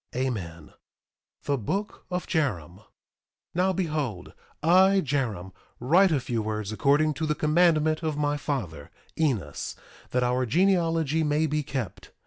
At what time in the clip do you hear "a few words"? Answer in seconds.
6.11-6.71